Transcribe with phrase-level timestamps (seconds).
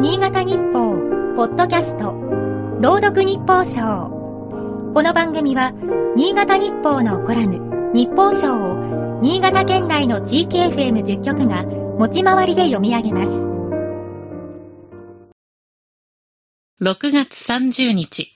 [0.00, 0.96] 新潟日報、
[1.36, 2.14] ポッドキャスト、
[2.80, 4.08] 朗読日報賞。
[4.94, 5.74] この番組は、
[6.16, 13.42] 新潟日報のコラム、日報賞を、新潟県内の地域 FM10 局が、持ち回りで読み上げます。
[16.80, 18.32] 6月30日。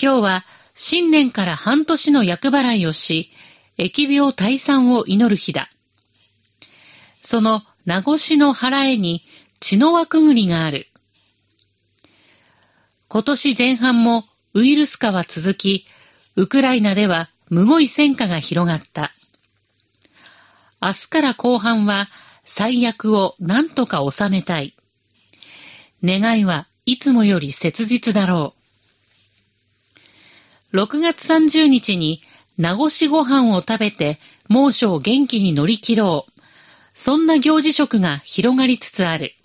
[0.00, 0.44] 今日は、
[0.74, 3.32] 新年から半年の厄払いをし、
[3.78, 5.72] 疫病退散を祈る日だ。
[7.20, 9.24] その名越の腹絵に
[9.62, 10.88] 血の輪くぐりがある。
[13.06, 14.24] 今年前半も
[14.54, 15.86] ウイルス化は続き、
[16.34, 19.12] ウクライナではむごい戦火が広がった。
[20.80, 22.08] 明日から後半は
[22.44, 24.74] 最悪を何とか収めたい。
[26.02, 28.54] 願いはいつもより切実だろ
[30.72, 30.76] う。
[30.76, 32.20] 6月30日に
[32.58, 36.32] 名越ご飯を食べて猛暑を元気に乗り切ろう。
[36.94, 39.36] そんな行事食が広がりつつある。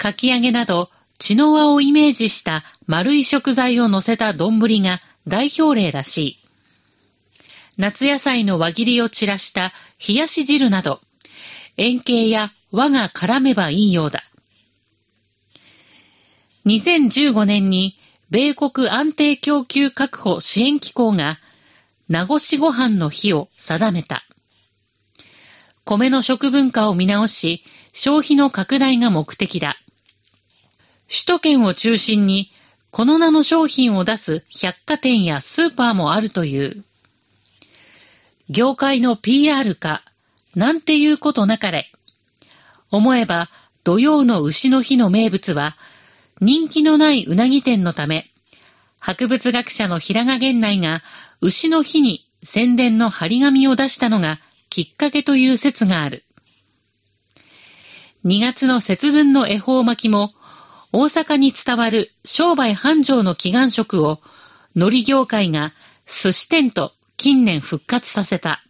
[0.00, 6.38] かき揚げなど、血の輪をイメージした丸い食材を乗せた丼が代表例らしい。
[7.76, 9.74] 夏野菜の輪切りを散らした
[10.08, 11.02] 冷やし汁など、
[11.76, 14.22] 円形や輪が絡めばいいようだ。
[16.64, 17.94] 2015年に
[18.30, 21.38] 米国安定供給確保支援機構が
[22.08, 24.24] 名越ご飯の日を定めた。
[25.84, 29.76] 米の食文化を見直し、消費の拡大が目的だ。
[31.10, 32.52] 首都圏を中心に、
[32.92, 36.84] この名の商品を出す百貨店やスーパーもあるという。
[38.48, 40.02] 業界の PR 化、
[40.54, 41.90] なんていうことなかれ。
[42.92, 43.50] 思えば、
[43.82, 45.76] 土曜の牛の日の名物は、
[46.40, 48.30] 人気のないうなぎ店のため、
[49.00, 51.02] 博物学者の平賀源内が
[51.40, 54.38] 牛の日に宣伝の張り紙を出したのが
[54.68, 56.22] きっかけという説がある。
[58.24, 60.34] 2月の節分の恵方巻きも、
[60.92, 64.20] 大阪に伝わる商売繁盛の祈願食を、
[64.74, 65.72] 海苔業界が
[66.06, 68.64] 寿司店と近年復活させた。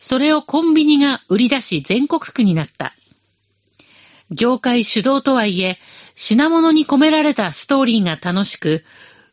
[0.00, 2.94] それをコンビニが売り出し全国区になった。
[4.30, 5.78] 業界主導とはいえ、
[6.14, 8.82] 品物に込められたストーリーが楽しく、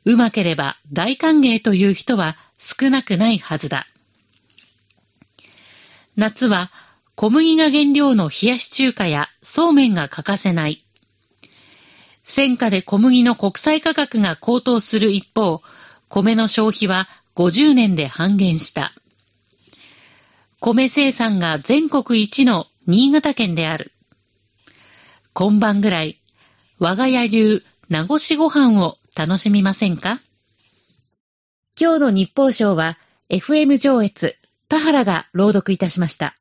[0.05, 3.87] うまければ大歓迎という人は少なくないはずだ。
[6.15, 6.71] 夏は
[7.15, 10.82] 小麦が原料の冷やし中華やそうめんが欠かせない。
[12.23, 15.61] 戦火で小麦の国際価格が高騰する一方、
[16.07, 18.93] 米の消費は50年で半減した。
[20.59, 23.91] 米生産が全国一の新潟県である。
[25.33, 26.21] 今晩ぐらい、
[26.79, 30.21] 我が家流名越ご飯を楽しみませんか？
[31.79, 32.97] 今日の日報賞は
[33.29, 34.35] FM 上越
[34.69, 36.37] 田原が朗読いたしました。